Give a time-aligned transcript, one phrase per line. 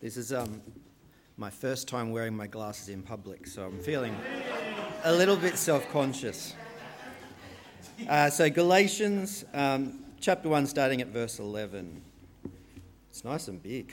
[0.00, 0.62] This is um,
[1.36, 4.14] my first time wearing my glasses in public, so I'm feeling
[5.02, 6.54] a little bit self conscious.
[8.08, 12.00] Uh, so, Galatians um, chapter 1, starting at verse 11.
[13.10, 13.92] It's nice and big.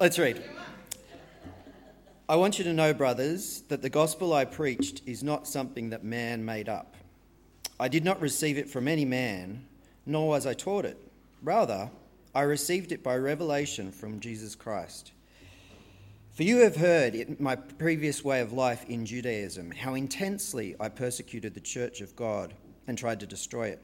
[0.00, 0.42] Let's read.
[2.28, 6.02] I want you to know, brothers, that the gospel I preached is not something that
[6.02, 6.96] man made up.
[7.78, 9.64] I did not receive it from any man,
[10.06, 10.98] nor was I taught it.
[11.40, 11.88] Rather,
[12.34, 15.10] I received it by revelation from Jesus Christ.
[16.30, 20.90] For you have heard in my previous way of life in Judaism how intensely I
[20.90, 22.54] persecuted the church of God
[22.86, 23.82] and tried to destroy it.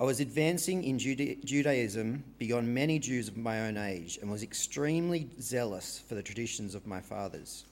[0.00, 5.30] I was advancing in Judaism beyond many Jews of my own age and was extremely
[5.40, 7.64] zealous for the traditions of my fathers.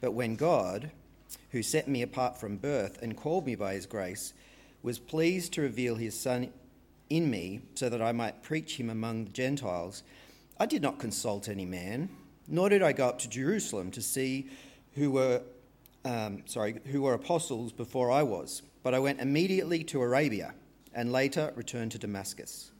[0.00, 0.90] But when God,
[1.50, 4.32] who set me apart from birth and called me by his grace,
[4.82, 6.50] was pleased to reveal his Son
[7.10, 10.02] in me so that I might preach him among the Gentiles,
[10.58, 12.08] I did not consult any man,
[12.48, 14.48] nor did I go up to Jerusalem to see
[14.94, 15.42] who were,
[16.04, 20.54] um, sorry, who were apostles before I was, but I went immediately to Arabia
[20.94, 22.70] and later returned to Damascus.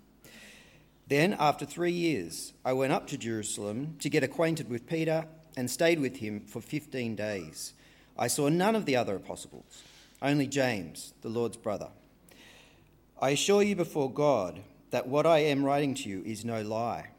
[1.09, 5.71] Then, after three years, I went up to Jerusalem to get acquainted with Peter and
[5.71, 7.75] stayed with him for 15 days.
[8.19, 9.83] I saw none of the other apostles,
[10.21, 11.91] only James, the Lord's brother.
[13.19, 17.11] I assure you before God that what I am writing to you is no lie.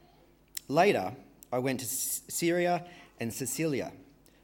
[0.67, 1.13] Later,
[1.51, 2.85] I went to Syria
[3.19, 3.91] and Cilicia.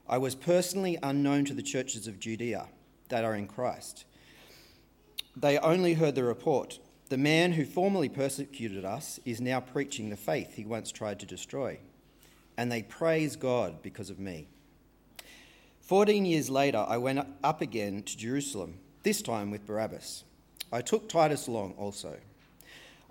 [0.09, 2.69] I was personally unknown to the churches of Judea
[3.09, 4.05] that are in Christ.
[5.35, 6.79] They only heard the report.
[7.09, 11.25] The man who formerly persecuted us is now preaching the faith he once tried to
[11.27, 11.79] destroy.
[12.57, 14.47] And they praise God because of me.
[15.81, 20.23] Fourteen years later, I went up again to Jerusalem, this time with Barnabas.
[20.73, 22.17] I took Titus along also.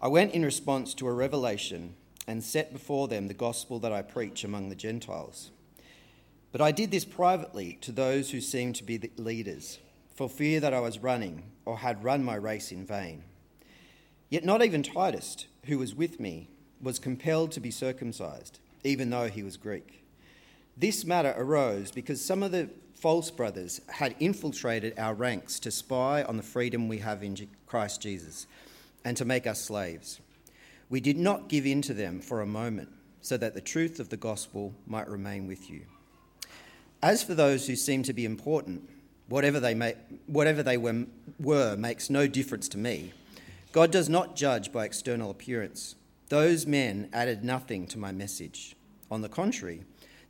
[0.00, 1.94] I went in response to a revelation
[2.27, 5.52] and set before them the gospel that I preach among the Gentiles.
[6.50, 9.78] But I did this privately to those who seemed to be the leaders,
[10.12, 13.22] for fear that I was running or had run my race in vain.
[14.28, 16.48] Yet not even Titus, who was with me,
[16.80, 20.02] was compelled to be circumcised, even though he was Greek.
[20.77, 26.22] This matter arose because some of the false brothers had infiltrated our ranks to spy
[26.22, 28.46] on the freedom we have in Christ Jesus
[29.05, 30.20] and to make us slaves.
[30.88, 32.90] We did not give in to them for a moment
[33.20, 35.83] so that the truth of the gospel might remain with you.
[37.02, 38.89] As for those who seem to be important,
[39.28, 39.94] whatever they, may,
[40.27, 41.06] whatever they were,
[41.40, 43.12] were makes no difference to me.
[43.72, 45.94] God does not judge by external appearance.
[46.28, 48.77] Those men added nothing to my message.
[49.10, 49.83] On the contrary,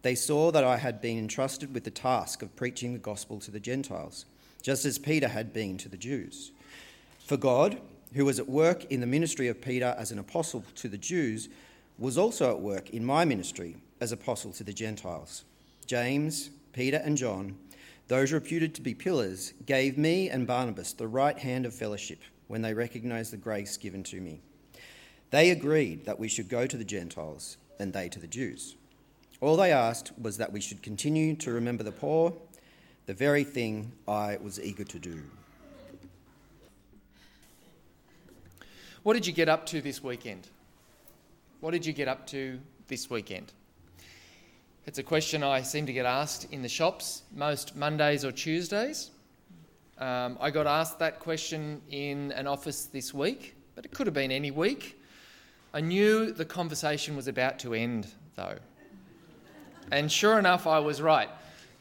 [0.02, 3.50] they saw that I had been entrusted with the task of preaching the gospel to
[3.50, 4.26] the Gentiles,
[4.60, 6.50] just as Peter had been to the Jews.
[7.24, 7.80] For God,
[8.14, 11.48] who was at work in the ministry of Peter as an apostle to the Jews,
[11.98, 15.44] was also at work in my ministry as apostle to the Gentiles.
[15.86, 17.56] James, Peter, and John,
[18.08, 22.62] those reputed to be pillars, gave me and Barnabas the right hand of fellowship when
[22.62, 24.40] they recognized the grace given to me.
[25.30, 28.76] They agreed that we should go to the Gentiles and they to the Jews.
[29.42, 32.32] All they asked was that we should continue to remember the poor,
[33.06, 35.20] the very thing I was eager to do.
[39.02, 40.46] What did you get up to this weekend?
[41.58, 43.52] What did you get up to this weekend?
[44.86, 49.10] It's a question I seem to get asked in the shops most Mondays or Tuesdays.
[49.98, 54.14] Um, I got asked that question in an office this week, but it could have
[54.14, 55.00] been any week.
[55.74, 58.58] I knew the conversation was about to end, though.
[59.92, 61.28] And sure enough, I was right.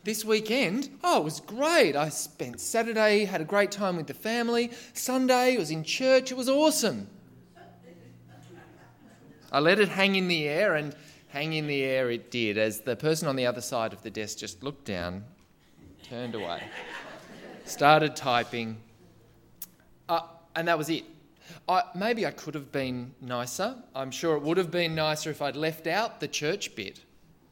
[0.04, 1.96] This weekend, oh, it was great.
[1.96, 4.72] I spent Saturday, had a great time with the family.
[4.94, 6.30] Sunday, was in church.
[6.30, 7.08] It was awesome.
[9.50, 10.94] I let it hang in the air, and
[11.30, 14.10] hang in the air it did as the person on the other side of the
[14.10, 15.24] desk just looked down,
[16.04, 16.64] turned away,
[17.64, 18.78] started typing,
[20.10, 20.22] uh,
[20.56, 21.06] and that was it.
[21.68, 23.76] I, maybe I could have been nicer.
[23.96, 27.02] I'm sure it would have been nicer if I'd left out the church bit.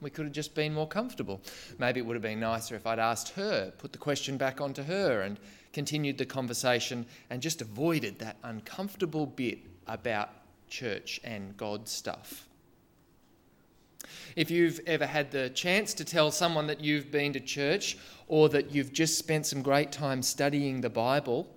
[0.02, 1.42] We could have just been more comfortable.
[1.78, 4.84] Maybe it would have been nicer if I'd asked her, put the question back onto
[4.84, 5.38] her, and
[5.74, 10.30] continued the conversation and just avoided that uncomfortable bit about
[10.70, 12.48] church and God stuff.
[14.36, 17.98] If you've ever had the chance to tell someone that you've been to church
[18.28, 21.48] or that you've just spent some great time studying the Bible,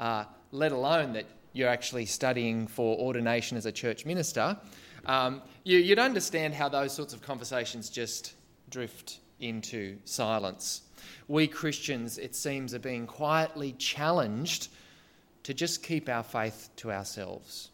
[0.00, 4.56] uh, let alone that you're actually studying for ordination as a church minister,
[5.06, 8.34] um, you, you'd understand how those sorts of conversations just
[8.70, 10.82] drift into silence.
[11.28, 14.68] We Christians, it seems, are being quietly challenged
[15.44, 17.70] to just keep our faith to ourselves.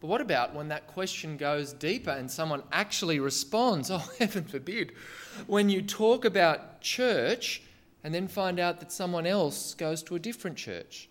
[0.00, 3.90] But what about when that question goes deeper and someone actually responds?
[3.96, 4.92] Oh, heaven forbid.
[5.46, 7.62] When you talk about church
[8.04, 11.08] and then find out that someone else goes to a different church,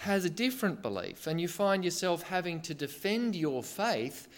[0.00, 4.28] has a different belief, and you find yourself having to defend your faith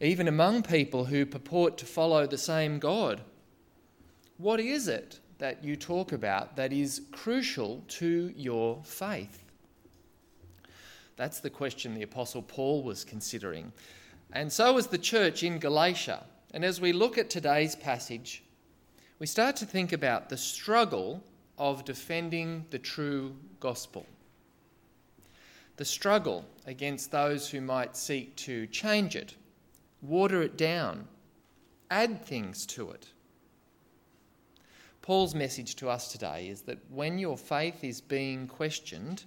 [0.00, 3.20] even among people who purport to follow the same God.
[4.38, 9.44] What is it that you talk about that is crucial to your faith?
[11.14, 13.72] That's the question the Apostle Paul was considering.
[14.32, 16.24] And so was the church in Galatia.
[16.52, 18.42] And as we look at today's passage,
[19.20, 21.22] we start to think about the struggle
[21.56, 24.06] of defending the true gospel.
[25.76, 29.34] The struggle against those who might seek to change it,
[30.02, 31.08] water it down,
[31.90, 33.08] add things to it.
[35.02, 39.24] Paul's message to us today is that when your faith is being questioned,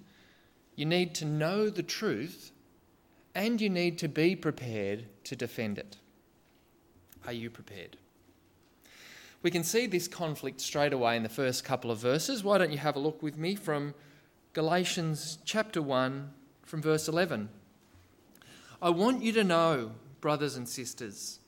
[0.76, 2.52] you need to know the truth
[3.36, 5.98] and you need to be prepared to defend it.
[7.28, 7.98] Are you prepared?
[9.44, 12.44] We can see this conflict straight away in the first couple of verses.
[12.44, 13.94] Why don't you have a look with me from
[14.54, 16.34] Galatians chapter 1,
[16.68, 17.50] from verse 11?
[18.80, 21.40] I want you to know, brothers and sisters,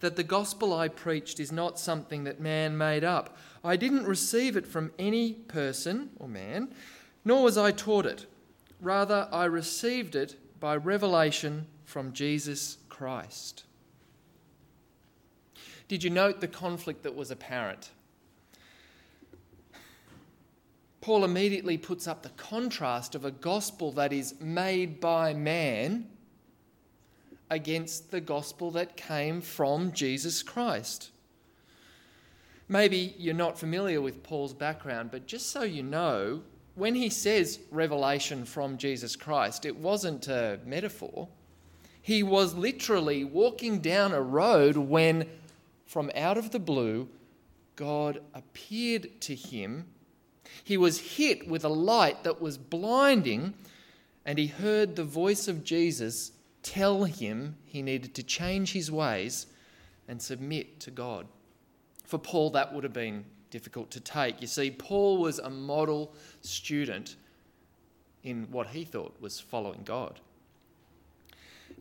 [0.00, 3.36] that the gospel I preached is not something that man made up.
[3.62, 6.72] I didn't receive it from any person or man
[7.24, 8.26] nor was I taught it.
[8.80, 13.64] Rather, I received it by revelation from Jesus Christ.
[15.88, 17.90] Did you note the conflict that was apparent?
[21.00, 26.06] Paul immediately puts up the contrast of a gospel that is made by man
[27.50, 31.10] against the gospel that came from Jesus Christ.
[32.68, 36.42] Maybe you're not familiar with Paul's background, but just so you know,
[36.76, 41.28] when he says revelation from Jesus Christ, it wasn't a metaphor.
[42.00, 45.28] He was literally walking down a road when,
[45.86, 47.08] from out of the blue,
[47.74, 49.86] God appeared to him.
[50.64, 53.54] He was hit with a light that was blinding,
[54.24, 56.32] and he heard the voice of Jesus
[56.62, 59.46] tell him he needed to change his ways
[60.08, 61.26] and submit to God.
[62.04, 64.40] For Paul, that would have been difficult to take.
[64.40, 67.16] You see, Paul was a model student
[68.22, 70.20] in what he thought was following God.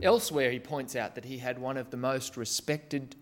[0.01, 3.16] Elsewhere, he points out that he had one of the most respected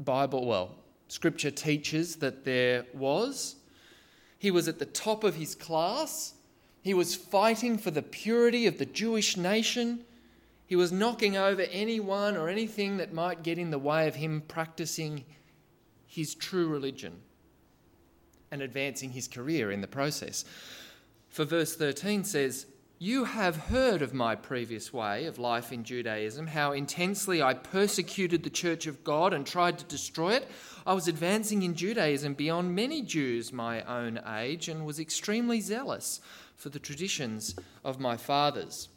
[0.00, 0.74] Bible, well,
[1.08, 3.56] scripture teachers that there was.
[4.44, 6.34] He was at the top of his class.
[6.82, 10.04] He was fighting for the purity of the Jewish nation.
[10.66, 14.42] He was knocking over anyone or anything that might get in the way of him
[14.46, 15.24] practicing
[16.06, 17.22] his true religion
[18.50, 20.44] and advancing his career in the process.
[21.30, 22.66] For verse 13 says,
[23.04, 28.42] You have heard of my previous way of life in Judaism, how intensely I persecuted
[28.42, 30.50] the church of God and tried to destroy it.
[30.86, 36.20] I was advancing in Judaism beyond many Jews my own age and was extremely zealous
[36.56, 37.54] for the traditions
[37.84, 38.88] of my fathers.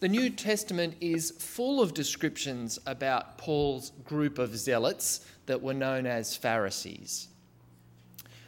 [0.00, 6.04] The New Testament is full of descriptions about Paul's group of zealots that were known
[6.04, 7.28] as Pharisees.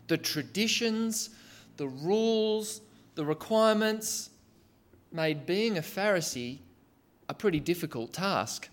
[0.09, 1.31] The traditions,
[1.79, 2.83] the rules,
[3.15, 4.29] the requirements
[5.15, 6.59] made being a Pharisee
[7.29, 8.69] a pretty difficult task.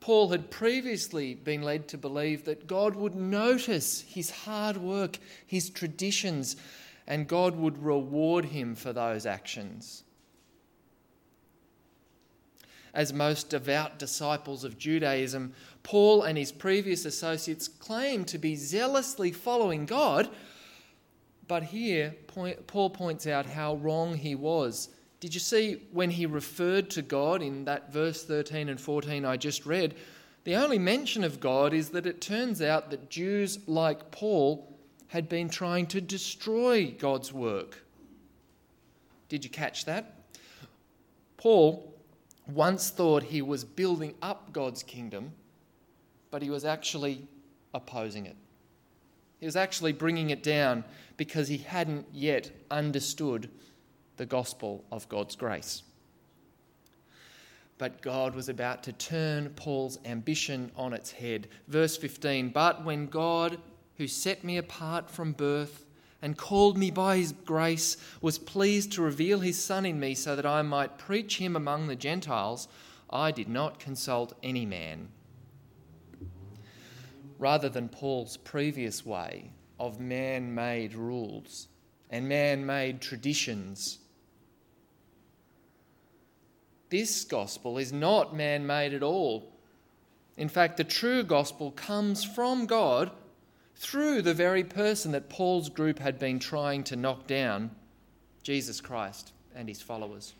[0.00, 5.70] Paul had previously been led to believe that God would notice his hard work, his
[5.70, 6.56] traditions,
[7.06, 10.04] and God would reward him for those actions
[12.94, 15.52] as most devout disciples of Judaism,
[15.82, 20.28] Paul and his previous associates claim to be zealously following God.
[21.48, 22.14] But here,
[22.66, 24.90] Paul points out how wrong he was.
[25.22, 29.36] Did you see when he referred to God in that verse 13 and 14 I
[29.36, 29.94] just read?
[30.42, 34.76] The only mention of God is that it turns out that Jews like Paul
[35.06, 37.84] had been trying to destroy God's work.
[39.28, 40.12] Did you catch that?
[41.36, 41.94] Paul
[42.48, 45.30] once thought he was building up God's kingdom,
[46.32, 47.28] but he was actually
[47.72, 48.36] opposing it.
[49.38, 50.82] He was actually bringing it down
[51.16, 53.48] because he hadn't yet understood
[54.16, 55.82] the gospel of God's grace.
[57.78, 61.48] But God was about to turn Paul's ambition on its head.
[61.68, 63.58] Verse 15 But when God,
[63.96, 65.84] who set me apart from birth,
[66.22, 70.36] and called me by his grace, was pleased to reveal his Son in me so
[70.36, 72.68] that I might preach him among the Gentiles,
[73.10, 75.08] I did not consult any man.
[77.38, 79.50] Rather than Paul's previous way
[79.80, 81.66] of man made rules
[82.08, 83.98] and man made traditions,
[86.92, 89.50] this gospel is not man made at all.
[90.36, 93.10] In fact, the true gospel comes from God
[93.76, 97.70] through the very person that Paul's group had been trying to knock down
[98.42, 100.34] Jesus Christ and his followers.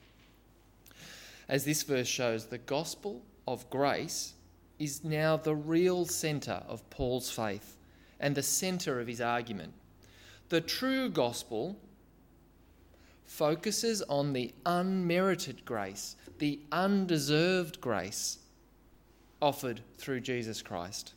[1.49, 4.35] As this verse shows, the gospel of grace
[4.79, 7.79] is now the real centre of Paul's faith
[8.21, 9.73] and the centre of his argument.
[10.51, 11.79] The true gospel
[13.33, 18.39] focuses on the unmerited grace, the undeserved grace
[19.41, 21.15] offered through Jesus Christ,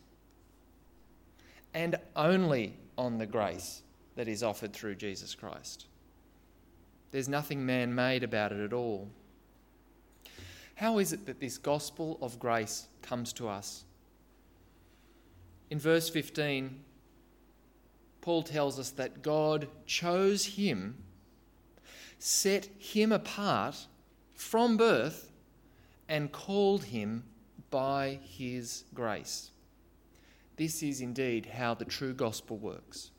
[1.73, 3.81] and only on the grace
[4.15, 5.87] that is offered through Jesus Christ.
[7.11, 9.09] There's nothing man made about it at all.
[10.75, 13.83] How is it that this gospel of grace comes to us?
[15.69, 16.79] In verse 15,
[18.21, 20.95] Paul tells us that God chose him,
[22.19, 23.87] set him apart
[24.33, 25.31] from birth,
[26.07, 27.23] and called him
[27.71, 29.51] by his grace.
[30.57, 33.11] This is indeed how the true gospel works.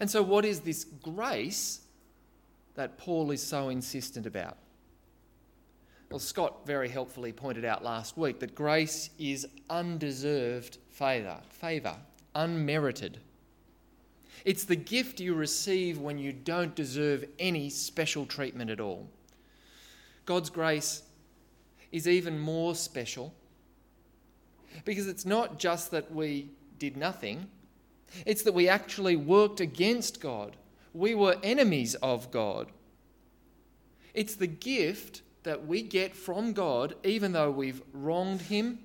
[0.00, 1.80] And so, what is this grace
[2.74, 4.56] that Paul is so insistent about?
[6.10, 11.96] Well, Scott very helpfully pointed out last week that grace is undeserved favour, favour,
[12.34, 13.18] unmerited.
[14.44, 19.08] It's the gift you receive when you don't deserve any special treatment at all.
[20.26, 21.02] God's grace
[21.92, 23.32] is even more special
[24.84, 27.48] because it's not just that we did nothing,
[28.26, 30.56] it's that we actually worked against God.
[30.92, 32.68] We were enemies of God.
[34.12, 38.80] It's the gift that we get from God, even though we've wronged Him,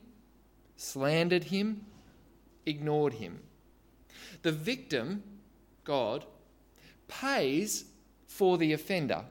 [0.78, 1.86] slandered Him,
[2.66, 3.40] ignored Him.
[4.42, 5.24] The victim,
[5.84, 6.26] God,
[7.08, 7.86] pays
[8.28, 9.24] for the offender,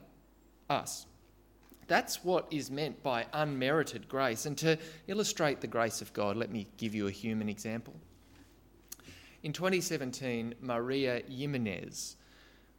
[0.69, 1.07] us.
[1.87, 4.45] That's what is meant by unmerited grace.
[4.45, 7.95] And to illustrate the grace of God, let me give you a human example.
[9.43, 12.17] In 2017, Maria Jimenez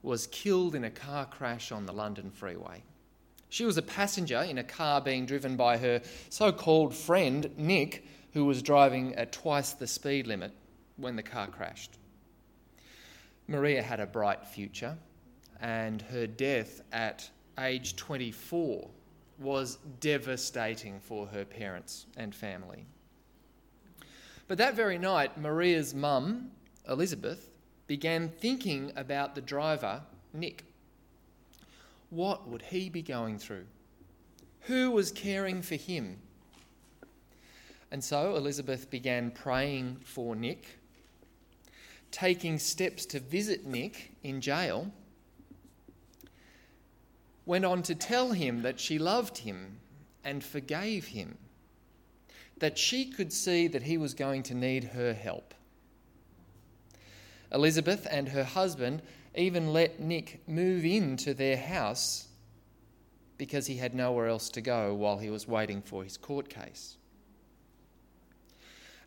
[0.04, 2.84] was killed in a car crash on the London freeway.
[3.50, 8.06] She was a passenger in a car being driven by her so called friend, Nick,
[8.34, 10.52] who was driving at twice the speed limit
[10.98, 11.98] when the car crashed.
[13.50, 14.96] Maria had a bright future,
[15.60, 17.28] and her death at
[17.60, 18.88] age 24
[19.40, 22.86] was devastating for her parents and family.
[24.48, 26.52] But that very night, Maria's mum,
[26.88, 27.50] Elizabeth,
[27.88, 30.64] began thinking about the driver, Nick.
[32.12, 33.66] What would he be going through?
[34.62, 36.20] Who was caring for him?
[37.92, 40.79] And so Elizabeth began praying for Nick,
[42.12, 44.92] taking steps to visit Nick in jail,
[47.46, 49.80] went on to tell him that she loved him
[50.24, 51.38] and forgave him,
[52.60, 55.54] that she could see that he was going to need her help.
[57.52, 59.02] Elizabeth and her husband
[59.36, 62.28] even let Nick move into their house
[63.38, 66.98] because he had nowhere else to go while he was waiting for his court case.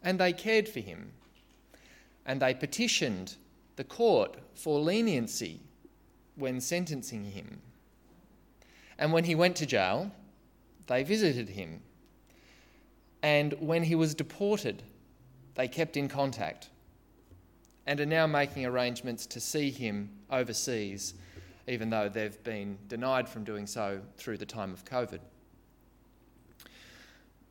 [0.02, 1.12] And they cared for him,
[2.26, 3.37] and they petitioned
[3.76, 5.61] the court for leniency
[6.37, 7.61] when sentencing him.
[8.99, 10.12] And when he went to jail,
[10.87, 11.81] they visited him.
[13.23, 14.83] And when he was deported,
[15.55, 16.71] they kept in contact
[17.87, 21.14] and are now making arrangements to see him overseas,
[21.67, 25.19] even though they've been denied from doing so through the time of COVID.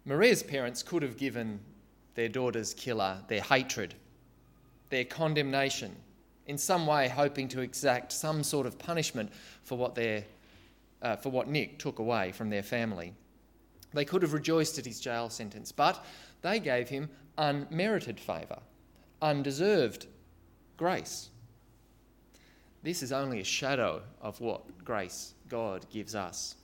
[0.05, 1.59] Maria's parents could have given
[2.15, 3.93] their daughter's killer their hatred,
[4.91, 5.95] their condemnation,
[6.45, 9.31] in some way hoping to exact some sort of punishment
[9.63, 10.23] for what, their,
[11.01, 13.13] uh, for what Nick took away from their family.
[13.93, 16.05] They could have rejoiced at his jail sentence, but
[16.41, 18.59] they gave him unmerited favour,
[19.21, 20.05] undeserved
[20.77, 21.29] grace.
[22.83, 26.55] This is only a shadow of what grace God gives us.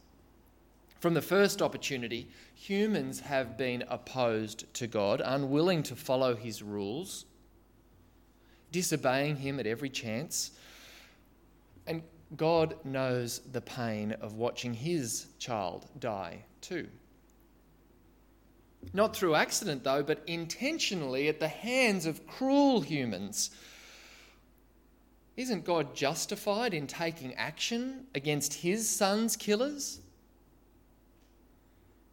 [0.99, 7.25] From the first opportunity, humans have been opposed to God, unwilling to follow his rules,
[8.71, 10.51] disobeying him at every chance.
[11.85, 12.03] And
[12.35, 16.87] God knows the pain of watching his child die too.
[18.93, 23.51] Not through accident, though, but intentionally at the hands of cruel humans
[25.37, 30.01] isn't God justified in taking action against his son's killers?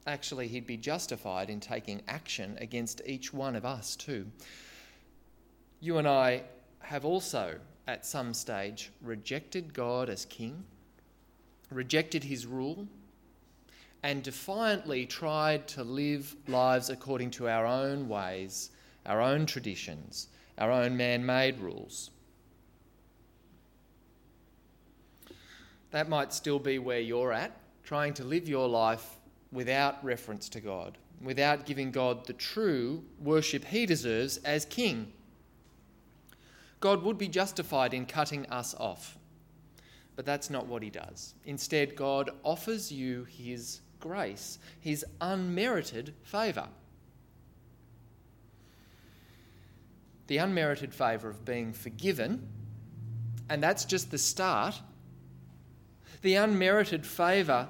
[0.06, 4.26] Actually, he'd be justified in taking action against each one of us, too.
[5.84, 6.44] You and I
[6.78, 10.64] have also, at some stage, rejected God as king,
[11.70, 12.88] rejected his rule,
[14.02, 18.70] and defiantly tried to live lives according to our own ways,
[19.04, 22.08] our own traditions, our own man made rules.
[25.90, 29.18] That might still be where you're at, trying to live your life
[29.52, 35.12] without reference to God, without giving God the true worship he deserves as King.
[36.84, 39.16] God would be justified in cutting us off,
[40.16, 41.32] but that's not what he does.
[41.46, 46.68] Instead, God offers you his grace, his unmerited favour.
[50.26, 52.46] The unmerited favour of being forgiven,
[53.48, 54.78] and that's just the start
[56.20, 57.66] the unmerited favour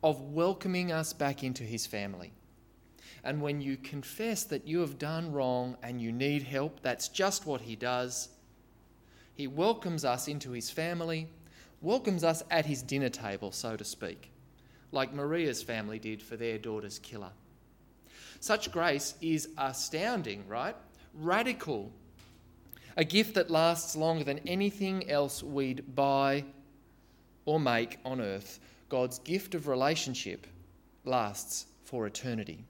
[0.00, 2.30] of welcoming us back into his family.
[3.28, 7.44] And when you confess that you have done wrong and you need help, that's just
[7.44, 8.30] what he does.
[9.34, 11.28] He welcomes us into his family,
[11.82, 14.30] welcomes us at his dinner table, so to speak,
[14.92, 17.32] like Maria's family did for their daughter's killer.
[18.40, 20.74] Such grace is astounding, right?
[21.12, 21.92] Radical
[22.96, 26.46] a gift that lasts longer than anything else we'd buy
[27.44, 28.58] or make on earth.
[28.88, 30.46] God's gift of relationship
[31.04, 32.64] lasts for eternity.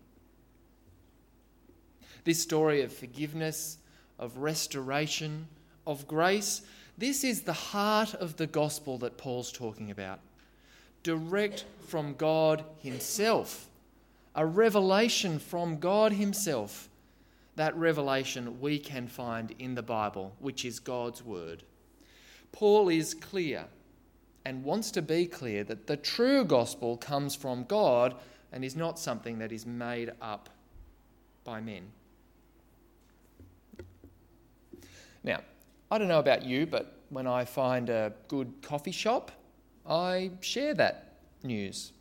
[2.25, 3.79] This story of forgiveness,
[4.19, 5.49] of restoration,
[5.87, 6.63] of grace,
[6.97, 10.21] this is the heart of the gospel that Paul's talking about.
[11.03, 13.69] Direct from God Himself,
[14.35, 16.89] a revelation from God Himself
[17.59, 21.65] that revelation we can find in the Bible, which is God's Word.
[22.53, 23.65] Paul is clear
[24.45, 28.15] and wants to be clear that the true gospel comes from God
[28.53, 30.49] and is not something that is made up
[31.45, 31.91] by men.
[35.29, 35.41] Now,
[35.91, 39.31] I don't know about you, but when I find a good coffee shop,
[39.87, 41.93] I share that news.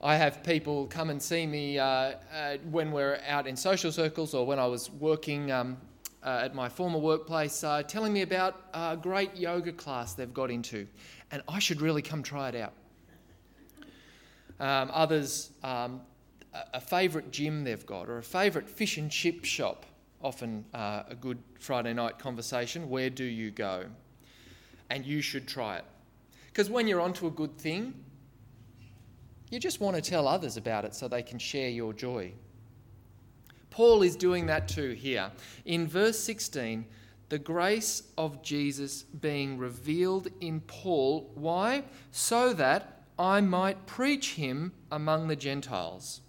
[0.00, 4.34] I have people come and see me uh, uh, when we're out in social circles
[4.34, 5.76] or when I was working um,
[6.24, 10.50] uh, at my former workplace, uh, telling me about a great yoga class they've got
[10.50, 10.88] into,
[11.30, 12.72] and I should really come try it out.
[14.58, 16.00] Um, others, um,
[16.52, 19.86] a, a favourite gym they've got, or a favourite fish and chip shop.
[20.22, 22.88] Often uh, a good Friday night conversation.
[22.88, 23.86] Where do you go?
[24.90, 25.84] And you should try it.
[26.46, 27.94] Because when you're onto a good thing,
[29.50, 32.32] you just want to tell others about it so they can share your joy.
[33.70, 35.32] Paul is doing that too here.
[35.64, 36.84] In verse 16,
[37.30, 41.30] the grace of Jesus being revealed in Paul.
[41.34, 41.84] Why?
[42.10, 46.20] So that I might preach him among the Gentiles.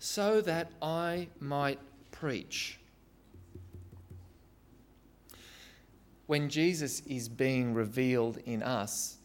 [0.00, 1.78] So that I might
[2.10, 2.79] preach.
[6.30, 9.16] When Jesus is being revealed in us,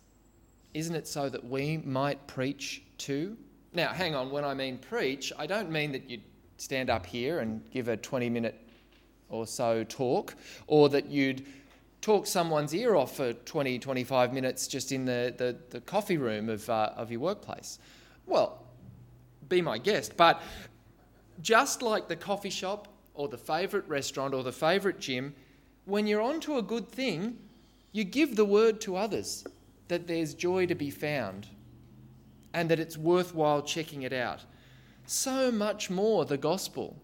[0.74, 3.38] isn't it so that we might preach too?
[3.74, 6.24] Now, hang on, when I mean preach, I don't mean that you'd
[6.58, 8.60] stand up here and give a 20 minute
[9.30, 10.34] or so talk,
[10.65, 11.46] or that you'd
[12.02, 16.50] talk someone's ear off for 20, 25 minutes just in the, the, the coffee room
[16.50, 17.78] of, uh, of your workplace.
[18.26, 18.63] Well,
[19.48, 20.41] be my guest, but
[21.44, 25.36] just like the coffee shop or the favourite restaurant or the favourite gym,
[25.86, 27.38] when you're onto a good thing,
[27.91, 29.45] you give the word to others
[29.88, 31.48] that there's joy to be found
[32.54, 34.41] and that it's worthwhile checking it out.
[35.06, 36.98] So much more the gospel,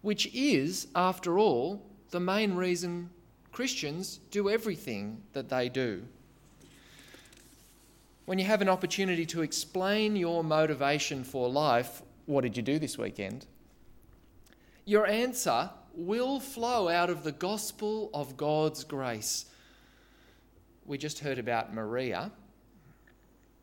[0.00, 3.10] which is, after all, the main reason
[3.52, 6.02] Christians do everything that they do.
[8.24, 12.78] When you have an opportunity to explain your motivation for life, what did you do
[12.78, 13.46] this weekend?
[14.84, 19.46] Your answer will flow out of the gospel of God's grace
[20.90, 22.32] we just heard about Maria,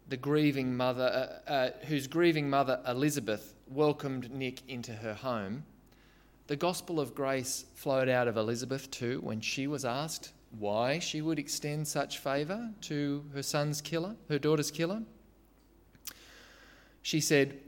[0.08, 5.66] the grieving mother, uh, uh, whose grieving mother Elizabeth welcomed Nick into her home.
[6.48, 11.22] The gospel of grace flowed out of Elizabeth too when she was asked why she
[11.22, 15.04] would extend such favour to her son's killer, her daughter's killer.
[17.02, 17.60] She said,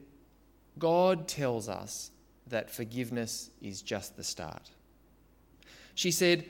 [0.77, 2.11] God tells us
[2.49, 4.69] that forgiveness is just the start.
[5.95, 6.45] She said,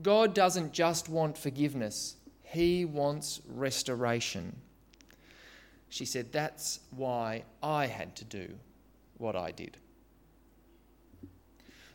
[0.00, 4.56] God doesn't just want forgiveness, he wants restoration.
[5.88, 8.48] She said, That's why I had to do
[9.18, 9.76] what I did.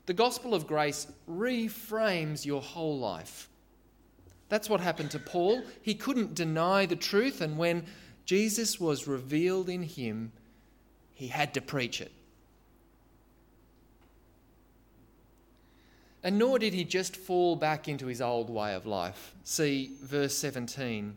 [0.05, 3.49] The gospel of grace reframes your whole life.
[4.49, 5.63] That's what happened to Paul.
[5.81, 7.85] He couldn't deny the truth, and when
[8.25, 10.31] Jesus was revealed in him,
[11.13, 12.11] he had to preach it.
[16.27, 19.33] And nor did he just fall back into his old way of life.
[19.45, 21.15] See verse 17.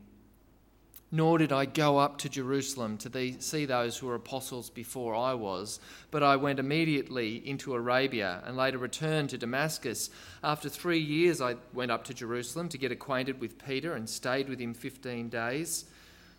[1.10, 5.34] Nor did I go up to Jerusalem to see those who were apostles before I
[5.34, 5.80] was,
[6.12, 10.10] but I went immediately into Arabia and later returned to Damascus.
[10.44, 14.48] After three years, I went up to Jerusalem to get acquainted with Peter and stayed
[14.48, 15.86] with him 15 days.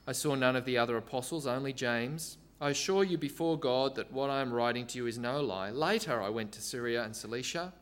[0.08, 2.38] I saw none of the other apostles, only James.
[2.62, 5.72] I assure you before God that what I am writing to you is no lie.
[5.72, 7.74] Later, I went to Syria and Cilicia.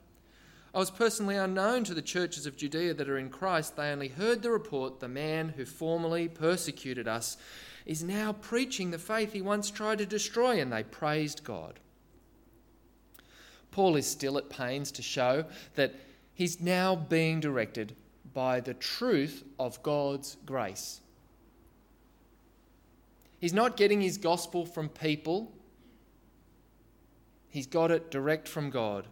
[0.73, 3.75] I was personally unknown to the churches of Judea that are in Christ.
[3.75, 7.37] They only heard the report the man who formerly persecuted us
[7.85, 11.79] is now preaching the faith he once tried to destroy, and they praised God.
[13.71, 15.95] Paul is still at pains to show that
[16.33, 17.95] he's now being directed
[18.33, 21.01] by the truth of God's grace.
[23.39, 25.51] He's not getting his gospel from people,
[27.49, 29.07] he's got it direct from God.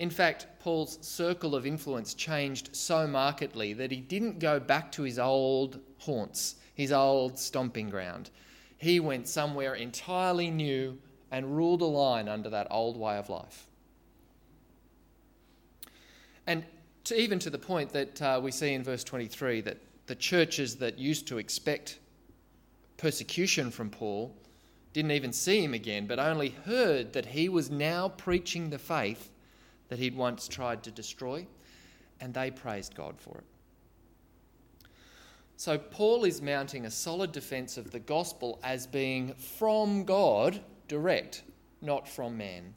[0.00, 5.02] In fact, Paul's circle of influence changed so markedly that he didn't go back to
[5.02, 8.30] his old haunts, his old stomping ground.
[8.78, 10.98] He went somewhere entirely new
[11.30, 13.66] and ruled a line under that old way of life.
[16.46, 16.64] And
[17.04, 20.76] to, even to the point that uh, we see in verse 23 that the churches
[20.76, 21.98] that used to expect
[22.96, 24.34] persecution from Paul
[24.94, 29.29] didn't even see him again, but only heard that he was now preaching the faith
[29.90, 31.46] that he'd once tried to destroy,
[32.20, 33.44] and they praised God for it.
[35.56, 41.42] So, Paul is mounting a solid defense of the gospel as being from God direct,
[41.82, 42.74] not from man.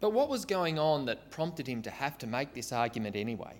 [0.00, 3.56] But what was going on that prompted him to have to make this argument anyway?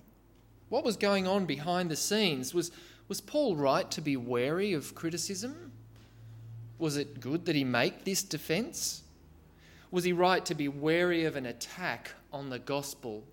[0.68, 2.54] What was going on behind the scenes?
[2.54, 2.70] Was,
[3.08, 5.72] was Paul right to be wary of criticism?
[6.78, 9.02] Was it good that he make this defense?
[9.90, 13.24] Was he right to be wary of an attack on the gospel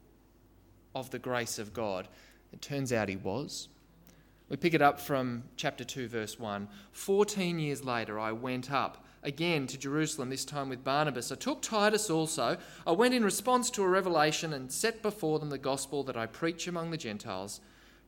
[0.93, 2.07] of the grace of God?
[2.53, 3.67] It turns out he was.
[4.47, 6.69] We pick it up from chapter 2, verse 1.
[6.91, 11.31] Fourteen years later, I went up again to Jerusalem, this time with Barnabas.
[11.31, 12.57] I took Titus also.
[12.85, 16.27] I went in response to a revelation and set before them the gospel that I
[16.27, 17.59] preach among the Gentiles.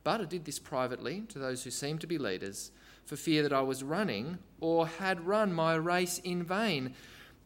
[0.04, 2.70] But I did this privately to those who seemed to be leaders,
[3.04, 6.94] for fear that I was running or had run my race in vain.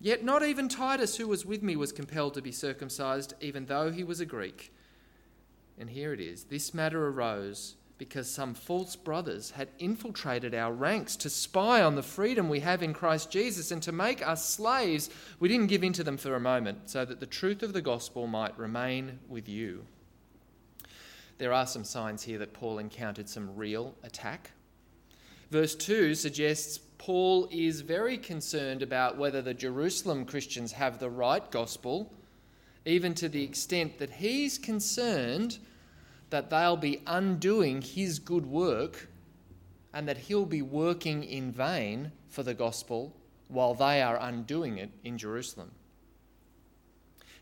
[0.03, 3.93] Yet not even Titus, who was with me, was compelled to be circumcised, even though
[3.93, 4.75] he was a Greek.
[5.79, 11.15] And here it is this matter arose because some false brothers had infiltrated our ranks
[11.15, 15.09] to spy on the freedom we have in Christ Jesus and to make us slaves.
[15.39, 17.81] We didn't give in to them for a moment, so that the truth of the
[17.81, 19.87] gospel might remain with you.
[21.39, 24.51] There are some signs here that Paul encountered some real attack.
[25.53, 31.51] Verse 2 suggests Paul is very concerned about whether the Jerusalem Christians have the right
[31.51, 32.13] gospel,
[32.85, 35.59] even to the extent that he's concerned
[36.31, 39.09] that they'll be undoing his good work
[39.93, 43.13] and that he'll be working in vain for the gospel
[43.49, 45.73] while they are undoing it in Jerusalem.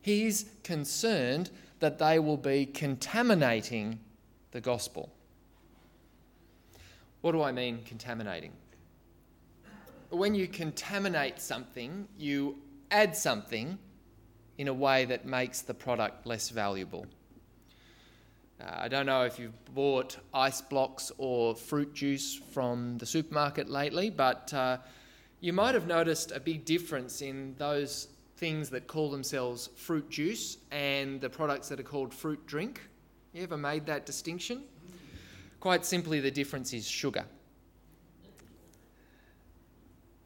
[0.01, 4.01] He's concerned that they will be contaminating
[4.53, 5.12] the gospel.
[7.20, 8.53] What do I mean, contaminating?
[10.11, 12.59] When you contaminate something, you
[12.90, 13.79] add something
[14.59, 17.07] in a way that makes the product less valuable.
[18.61, 23.70] Uh, I don't know if you've bought ice blocks or fruit juice from the supermarket
[23.70, 24.79] lately, but uh,
[25.40, 30.59] you might have noticed a big difference in those things that call themselves fruit juice
[30.70, 32.83] and the products that are called fruit drink.
[33.33, 34.64] You ever made that distinction?
[35.61, 37.25] Quite simply, the difference is sugar.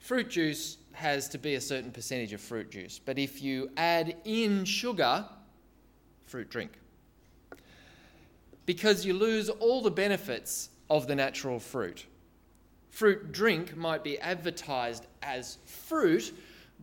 [0.04, 4.14] Fruit juice has to be a certain percentage of fruit juice, but if you add
[4.26, 5.24] in sugar,
[6.26, 6.72] fruit drink.
[8.66, 12.04] Because you lose all the benefits of the natural fruit.
[12.90, 16.34] Fruit drink might be advertised as fruit,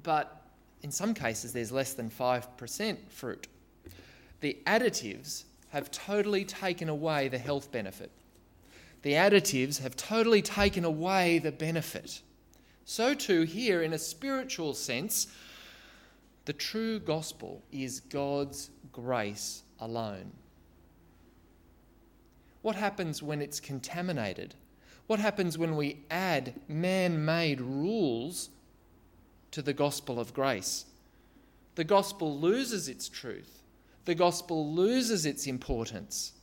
[0.01, 0.41] but
[0.81, 3.47] in some cases there's less than 5% fruit.
[4.39, 8.10] The additives have totally taken away the health benefit.
[9.03, 12.23] The additives have totally taken away the benefit.
[12.91, 15.27] So, too, here in a spiritual sense,
[16.43, 20.34] the true gospel is God's grace alone.
[22.62, 24.56] What happens when it's contaminated?
[25.08, 28.49] What happens when we add man made rules
[29.51, 30.84] to the gospel of grace?
[31.75, 33.62] The gospel loses its truth,
[34.04, 36.34] the gospel loses its importance.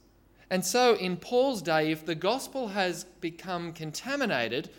[0.50, 4.70] And so, in Paul's day, if the gospel has become contaminated,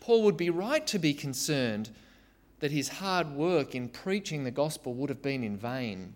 [0.00, 1.90] Paul would be right to be concerned
[2.60, 6.14] that his hard work in preaching the gospel would have been in vain.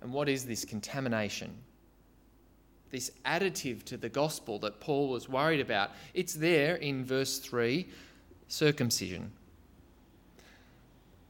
[0.00, 1.58] And what is this contamination?
[2.90, 5.90] this additive to the gospel that Paul was worried about.
[6.14, 7.86] It's there in verse 3
[8.48, 9.32] circumcision.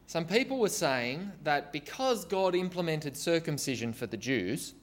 [0.07, 4.75] Some people were saying that because God implemented circumcision for the Jews,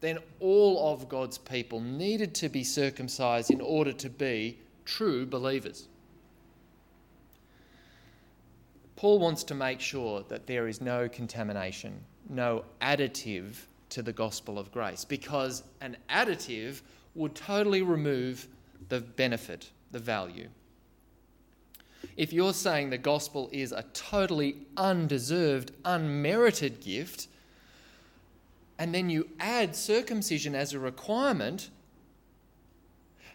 [0.00, 5.88] then all of God's people needed to be circumcised in order to be true believers.
[8.96, 13.54] Paul wants to make sure that there is no contamination, no additive
[13.90, 16.82] to the gospel of grace, because an additive
[17.14, 18.48] would totally remove
[18.88, 20.48] the benefit, the value.
[22.16, 27.28] If you're saying the gospel is a totally undeserved, unmerited gift,
[28.78, 31.70] and then you add circumcision as a requirement,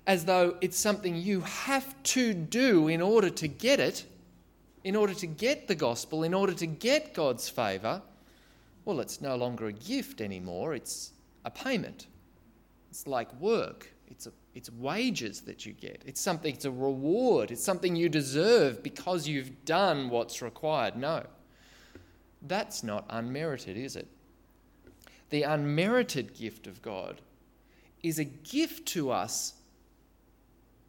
[0.07, 4.05] as though it's something you have to do in order to get it,
[4.83, 8.01] in order to get the gospel, in order to get God's favour,
[8.85, 11.11] well, it's no longer a gift anymore, it's
[11.45, 12.07] a payment.
[12.89, 16.01] It's like work, it's, a, it's wages that you get.
[16.05, 20.97] It's something, it's a reward, it's something you deserve because you've done what's required.
[20.97, 21.23] No,
[22.41, 24.07] that's not unmerited, is it?
[25.33, 27.19] The unmerited gift of God
[28.03, 29.55] is a gift to us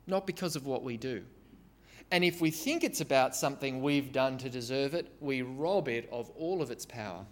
[0.07, 1.23] not because of what we do.
[2.11, 6.11] And if we think it's about something we've done to deserve it, we rob it
[6.13, 7.25] of all of its power.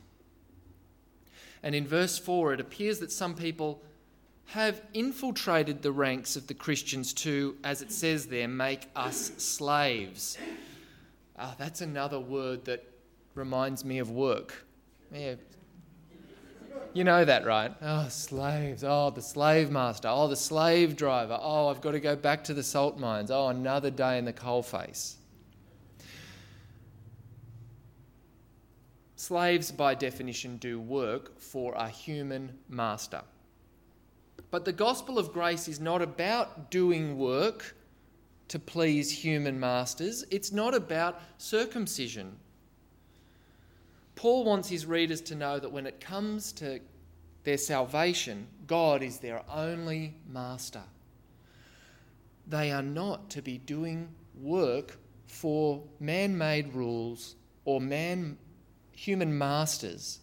[1.62, 3.82] And in verse 4, it appears that some people
[4.46, 10.38] have infiltrated the ranks of the Christians to, as it says there, make us slaves.
[11.38, 12.82] Oh, that's another word that
[13.34, 14.64] reminds me of work.
[15.12, 15.34] Yeah,
[16.94, 17.72] you know that, right?
[17.80, 18.84] Oh, slaves.
[18.84, 20.08] Oh, the slave master.
[20.08, 21.38] Oh, the slave driver.
[21.40, 23.30] Oh, I've got to go back to the salt mines.
[23.30, 25.14] Oh, another day in the coalface.
[29.16, 33.22] Slaves, by definition, do work for a human master.
[34.50, 37.76] But the gospel of grace is not about doing work
[38.48, 42.36] to please human masters, it's not about circumcision
[44.14, 46.80] Paul wants his readers to know that when it comes to
[47.44, 50.82] their salvation, God is their only master.
[52.46, 54.08] They are not to be doing
[54.40, 58.36] work for man made rules or man,
[58.92, 60.20] human masters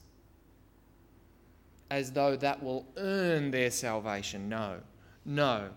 [1.89, 4.47] as though that will earn their salvation.
[4.47, 4.79] No,
[5.25, 5.69] no.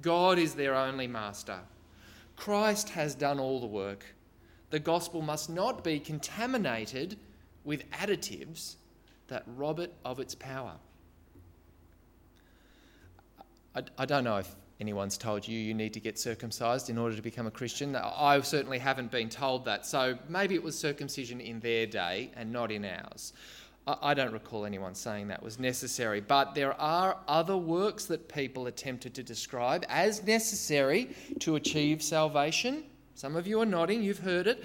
[0.00, 1.58] God is their only master.
[2.36, 4.14] Christ has done all the work.
[4.70, 7.18] The gospel must not be contaminated
[7.68, 8.76] with additives
[9.28, 10.72] that rob it of its power.
[13.76, 17.14] I, I, don't know if anyone's told you you need to get circumcised in order
[17.14, 17.94] to become a Christian.
[17.94, 19.84] I certainly haven't been told that.
[19.84, 23.34] So maybe it was circumcision in their day and not in ours.
[23.86, 26.22] I, I don't recall anyone saying that was necessary.
[26.22, 32.84] But there are other works that people attempted to describe as necessary to achieve salvation.
[33.14, 34.64] Some of you are nodding, you've heard it.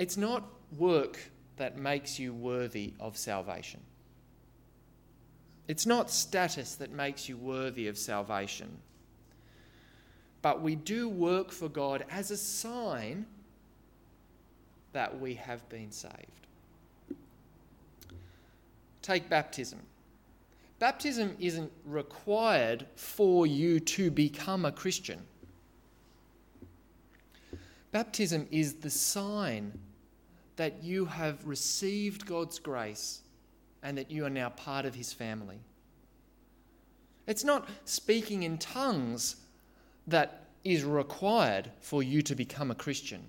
[0.00, 0.44] It's not
[0.78, 1.18] work
[1.58, 3.80] that makes you worthy of salvation.
[5.68, 8.78] It's not status that makes you worthy of salvation.
[10.40, 13.26] But we do work for God as a sign
[14.94, 16.46] that we have been saved.
[19.02, 19.80] Take baptism.
[20.78, 25.20] Baptism isn't required for you to become a Christian.
[27.92, 29.78] Baptism is the sign
[30.60, 33.22] that you have received God's grace
[33.82, 35.58] and that you are now part of his family.
[37.26, 39.36] It's not speaking in tongues
[40.06, 43.22] that is required for you to become a Christian.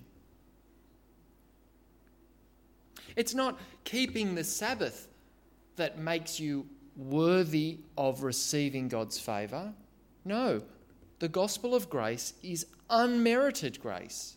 [3.16, 5.08] It's not keeping the Sabbath
[5.76, 6.66] that makes you
[6.98, 9.72] worthy of receiving God's favour.
[10.26, 10.60] No,
[11.18, 14.36] the gospel of grace is unmerited grace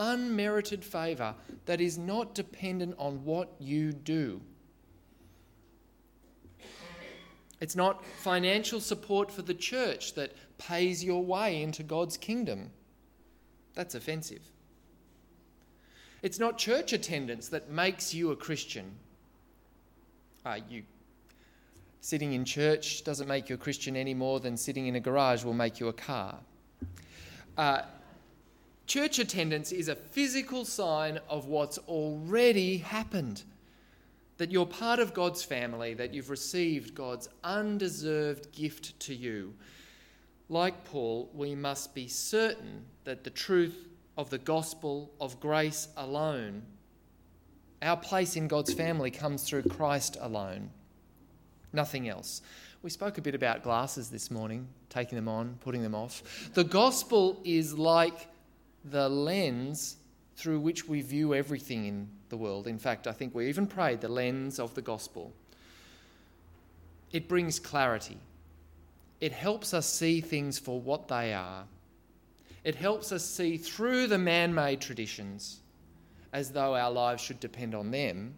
[0.00, 1.34] unmerited favour
[1.66, 4.40] that is not dependent on what you do.
[7.60, 12.70] It's not financial support for the church that pays your way into God's kingdom.
[13.74, 14.42] That's offensive.
[16.22, 18.92] It's not church attendance that makes you a Christian.
[20.44, 20.84] Uh, you
[22.00, 25.44] sitting in church doesn't make you a Christian any more than sitting in a garage
[25.44, 26.38] will make you a car.
[27.58, 27.82] Uh,
[28.90, 33.44] Church attendance is a physical sign of what's already happened.
[34.38, 39.54] That you're part of God's family, that you've received God's undeserved gift to you.
[40.48, 43.86] Like Paul, we must be certain that the truth
[44.18, 46.62] of the gospel of grace alone,
[47.82, 50.68] our place in God's family comes through Christ alone.
[51.72, 52.42] Nothing else.
[52.82, 56.50] We spoke a bit about glasses this morning, taking them on, putting them off.
[56.54, 58.26] The gospel is like
[58.84, 59.96] the lens
[60.36, 62.66] through which we view everything in the world.
[62.66, 65.32] In fact, I think we even prayed the lens of the gospel.
[67.12, 68.18] It brings clarity,
[69.20, 71.64] it helps us see things for what they are.
[72.62, 75.60] It helps us see through the man made traditions
[76.32, 78.34] as though our lives should depend on them,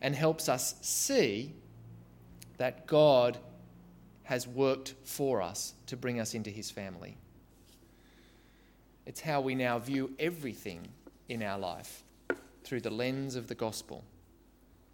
[0.00, 1.52] and helps us see
[2.58, 3.38] that God
[4.24, 7.16] has worked for us to bring us into his family.
[9.08, 10.86] It's how we now view everything
[11.30, 12.04] in our life
[12.62, 14.04] through the lens of the gospel.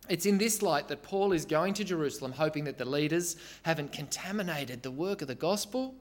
[0.09, 3.91] It's in this light that Paul is going to Jerusalem, hoping that the leaders haven't
[3.91, 5.97] contaminated the work of the gospel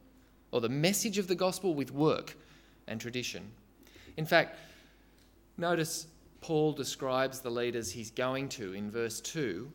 [0.52, 2.36] or the message of the gospel with work
[2.86, 3.50] and tradition.
[4.16, 4.60] In fact,
[5.58, 6.06] notice
[6.40, 9.72] Paul describes the leaders he's going to in verse 2.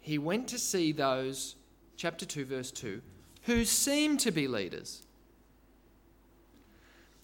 [0.00, 1.54] He went to see those,
[1.96, 3.00] chapter 2, verse 2,
[3.42, 5.04] who seem to be leaders.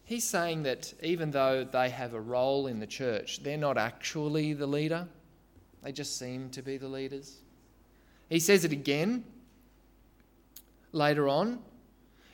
[0.04, 4.52] He's saying that even though they have a role in the church, they're not actually
[4.52, 5.08] the leader.
[5.82, 7.38] They just seem to be the leaders.
[8.28, 9.24] He says it again
[10.92, 11.60] later on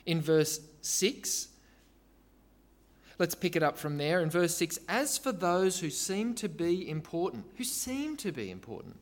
[0.05, 1.47] in verse 6
[3.21, 4.21] Let's pick it up from there.
[4.21, 8.49] In verse 6 As for those who seem to be important, who seem to be
[8.49, 8.97] important,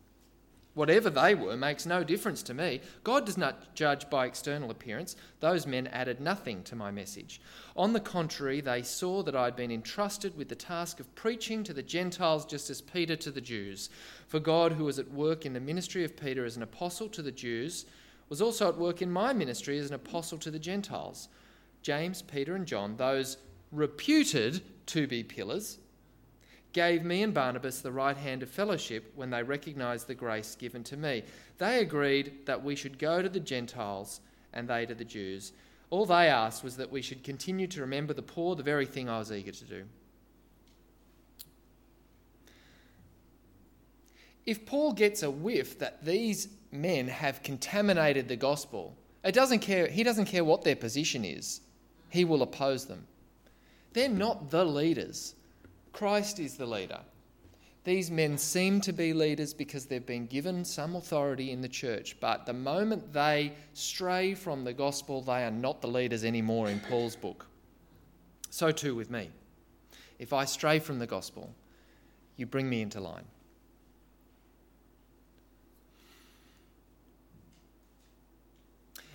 [0.73, 2.81] whatever they were makes no difference to me.
[3.03, 5.15] God does not judge by external appearance.
[5.39, 7.41] Those men added nothing to my message.
[7.75, 11.63] On the contrary, they saw that I had been entrusted with the task of preaching
[11.63, 13.89] to the Gentiles just as Peter to the Jews.
[14.27, 17.21] For God, who was at work in the ministry of Peter as an apostle to
[17.21, 17.85] the Jews,
[18.29, 21.29] was also at work in my ministry as an apostle to the Gentiles.
[21.81, 23.37] James, Peter, and John, those
[23.71, 25.79] reputed to be pillars,
[26.73, 30.83] gave me and Barnabas the right hand of fellowship when they recognized the grace given
[30.85, 31.23] to me.
[31.57, 34.21] They agreed that we should go to the Gentiles
[34.53, 35.53] and they to the Jews.
[35.89, 39.09] All they asked was that we should continue to remember the poor, the very thing
[39.09, 39.83] I was eager to do.
[44.45, 49.87] If Paul gets a whiff that these men have contaminated the gospel, it doesn't care,
[49.87, 51.61] he doesn't care what their position is,
[52.09, 53.05] he will oppose them.
[53.93, 55.35] They're not the leaders.
[55.93, 56.99] Christ is the leader.
[57.83, 62.17] These men seem to be leaders because they've been given some authority in the church,
[62.19, 66.79] but the moment they stray from the gospel, they are not the leaders anymore in
[66.81, 67.47] Paul's book.
[68.49, 69.29] So too with me.
[70.19, 71.53] If I stray from the gospel,
[72.35, 73.25] you bring me into line.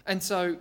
[0.07, 0.57] And so,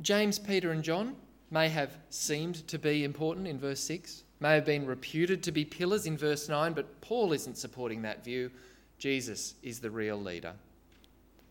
[0.00, 1.16] James, Peter, and John,
[1.50, 5.64] may have seemed to be important in verse 6, may have been reputed to be
[5.64, 8.50] pillars in verse 9, but Paul isn't supporting that view.
[8.98, 10.52] Jesus is the real leader.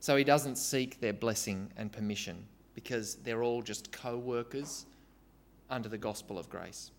[0.02, 4.86] So he doesn't seek their blessing and permission because they're all just co workers
[5.70, 6.92] under the gospel of grace.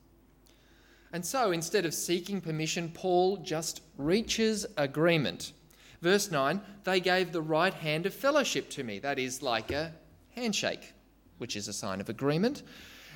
[1.12, 5.52] And so instead of seeking permission, Paul just reaches agreement.
[6.00, 8.98] Verse 9, they gave the right hand of fellowship to me.
[8.98, 9.92] That is like a
[10.34, 10.94] handshake,
[11.38, 12.62] which is a sign of agreement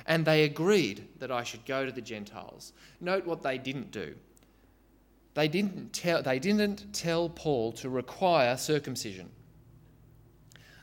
[0.07, 2.71] and they agreed that I should go to the Gentiles.
[3.01, 4.15] Note what they didn't do.
[5.33, 9.29] They didn't tell, they didn't tell Paul to require circumcision.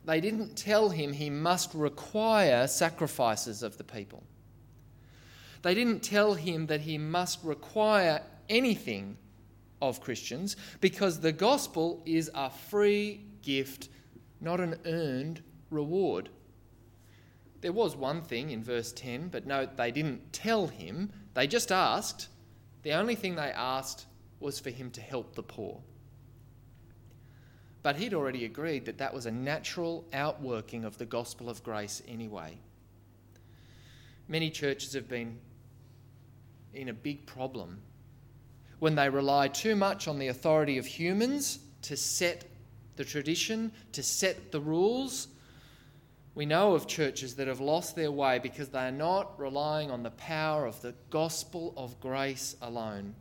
[0.04, 4.22] They didn't tell him he must require sacrifices of the people.
[5.62, 9.16] They didn't tell him that he must require anything
[9.80, 13.88] of Christians because the gospel is a free gift,
[14.42, 16.28] not an earned reward.
[17.64, 21.72] There was one thing in verse 10, but note they didn't tell him, they just
[21.72, 22.28] asked.
[22.82, 24.04] The only thing they asked
[24.38, 25.80] was for him to help the poor.
[27.82, 32.02] But he'd already agreed that that was a natural outworking of the gospel of grace
[32.06, 32.58] anyway.
[34.28, 35.38] Many churches have been
[36.74, 37.80] in a big problem
[38.78, 42.44] when they rely too much on the authority of humans to set
[42.96, 45.28] the tradition, to set the rules,
[46.34, 50.02] we know of churches that have lost their way because they are not relying on
[50.02, 53.14] the power of the gospel of grace alone.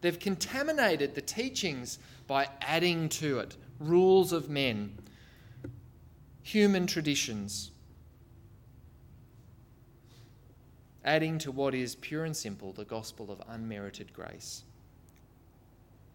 [0.00, 4.96] They've contaminated the teachings by adding to it rules of men,
[6.42, 7.70] human traditions,
[11.04, 14.62] adding to what is pure and simple the gospel of unmerited grace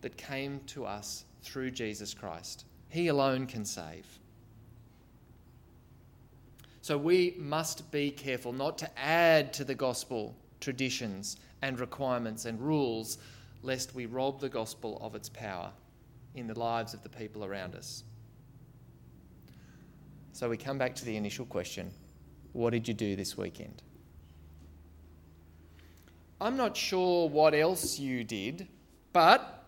[0.02, 2.66] that came to us through Jesus Christ.
[2.90, 4.19] He alone can save.
[6.90, 12.60] So we must be careful not to add to the gospel traditions and requirements and
[12.60, 13.20] rules,
[13.62, 15.72] lest we rob the gospel of its power
[16.34, 18.04] in the lives of the people around us.
[20.32, 21.92] So we come back to the initial question
[22.54, 23.84] what did you do this weekend?
[26.42, 28.68] I'm not sure what else you did,
[29.14, 29.64] but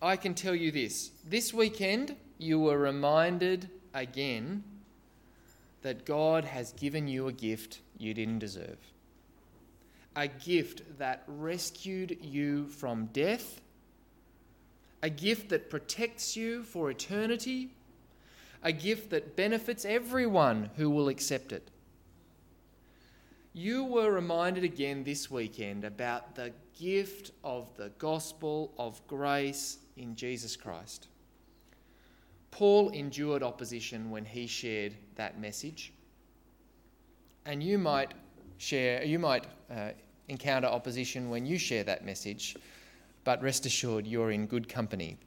[0.00, 1.10] I can tell you this.
[1.26, 4.64] This weekend, you were reminded again
[5.84, 8.78] that God has given you a gift you didn't deserve.
[10.16, 13.60] A gift that rescued you from death,
[15.02, 17.70] a gift that protects you for eternity,
[18.62, 21.70] a gift that benefits everyone who will accept it
[23.56, 30.16] you were reminded again this weekend about the gift of the gospel of grace in
[30.16, 31.06] Jesus Christ.
[32.54, 35.92] Paul endured opposition when he shared that message.
[37.44, 38.14] And you might
[38.58, 39.90] share, you might uh,
[40.28, 42.56] encounter opposition when you share that message,
[43.24, 45.18] but rest assured you're in good company.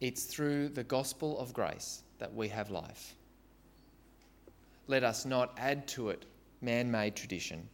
[0.00, 3.16] It's through the gospel of grace that we have life
[4.88, 6.24] let us not add to it
[6.60, 7.68] man made tradition,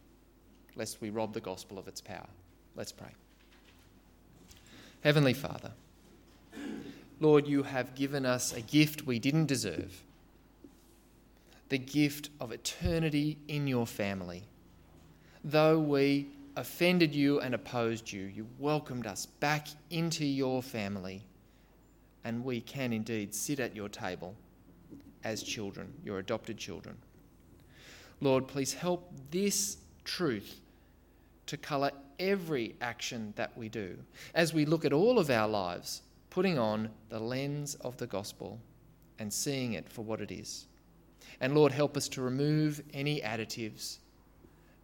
[0.75, 2.27] lest we rob the gospel of its power.
[2.75, 3.11] Let's pray.
[5.03, 5.71] Heavenly Father,
[7.19, 10.01] Lord, you have given us a gift we didn't deserve
[11.67, 14.43] the gift of eternity in your family.
[15.43, 21.23] Though we offended you and opposed you, you welcomed us back into your family,
[22.23, 24.35] and we can indeed sit at your table
[25.25, 26.95] as children, your adopted children.
[28.21, 30.61] Lord, please help this truth
[31.47, 31.91] to colour
[32.23, 33.97] every action that we do
[34.33, 38.59] as we look at all of our lives, putting on the lens of the gospel
[39.19, 40.65] and seeing it for what it is.
[41.39, 43.97] And Lord, help us to remove any additives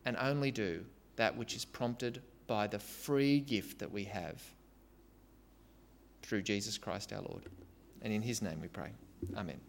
[0.05, 0.83] and only do
[1.15, 4.41] that which is prompted by the free gift that we have
[6.21, 7.43] through Jesus Christ our Lord.
[8.01, 8.91] And in his name we pray.
[9.35, 9.59] Amen.